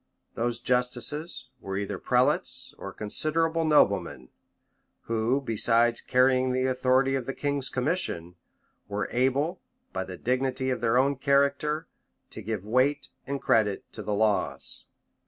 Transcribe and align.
[*] 0.19 0.33
Those 0.33 0.59
justices 0.59 1.49
were 1.59 1.77
either 1.77 1.99
prelates 1.99 2.73
or 2.79 2.91
considerable 2.91 3.65
noblemen; 3.65 4.29
who, 5.01 5.39
besides 5.41 6.01
carrying 6.01 6.51
the 6.51 6.65
authority 6.65 7.13
of 7.13 7.27
the 7.27 7.35
king's 7.35 7.69
commission, 7.69 8.33
were 8.87 9.07
able, 9.11 9.61
by 9.93 10.03
the 10.03 10.17
dignity 10.17 10.71
of 10.71 10.81
their 10.81 10.97
own 10.97 11.17
character, 11.17 11.85
to 12.31 12.41
give 12.41 12.65
weight 12.65 13.09
and 13.27 13.39
credit 13.39 13.93
to 13.93 14.01
the 14.01 14.15
laws. 14.15 14.87